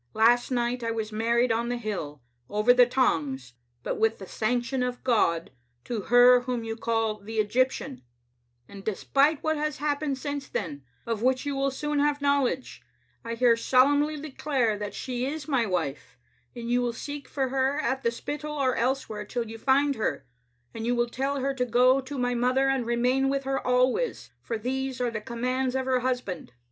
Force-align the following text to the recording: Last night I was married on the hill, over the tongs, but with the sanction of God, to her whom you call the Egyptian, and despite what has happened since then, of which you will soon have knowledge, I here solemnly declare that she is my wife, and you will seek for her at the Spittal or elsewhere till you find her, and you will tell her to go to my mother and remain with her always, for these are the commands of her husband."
Last 0.15 0.49
night 0.49 0.83
I 0.83 0.89
was 0.89 1.11
married 1.11 1.51
on 1.51 1.69
the 1.69 1.77
hill, 1.77 2.23
over 2.49 2.73
the 2.73 2.87
tongs, 2.87 3.53
but 3.83 3.99
with 3.99 4.17
the 4.17 4.25
sanction 4.25 4.81
of 4.81 5.03
God, 5.03 5.51
to 5.83 6.01
her 6.09 6.39
whom 6.39 6.63
you 6.63 6.75
call 6.75 7.19
the 7.19 7.37
Egyptian, 7.37 8.01
and 8.67 8.83
despite 8.83 9.43
what 9.43 9.57
has 9.57 9.77
happened 9.77 10.17
since 10.17 10.47
then, 10.47 10.81
of 11.05 11.21
which 11.21 11.45
you 11.45 11.55
will 11.55 11.69
soon 11.69 11.99
have 11.99 12.19
knowledge, 12.19 12.81
I 13.23 13.35
here 13.35 13.55
solemnly 13.55 14.19
declare 14.19 14.75
that 14.75 14.95
she 14.95 15.27
is 15.27 15.47
my 15.47 15.67
wife, 15.67 16.17
and 16.55 16.67
you 16.67 16.81
will 16.81 16.93
seek 16.93 17.27
for 17.27 17.49
her 17.49 17.79
at 17.79 18.01
the 18.01 18.09
Spittal 18.09 18.53
or 18.55 18.75
elsewhere 18.75 19.23
till 19.23 19.47
you 19.47 19.59
find 19.59 19.93
her, 19.97 20.25
and 20.73 20.83
you 20.83 20.95
will 20.95 21.09
tell 21.09 21.41
her 21.41 21.53
to 21.53 21.63
go 21.63 22.01
to 22.01 22.17
my 22.17 22.33
mother 22.33 22.69
and 22.69 22.87
remain 22.87 23.29
with 23.29 23.43
her 23.43 23.59
always, 23.67 24.31
for 24.41 24.57
these 24.57 24.99
are 24.99 25.11
the 25.11 25.21
commands 25.21 25.75
of 25.75 25.85
her 25.85 25.99
husband." 25.99 26.53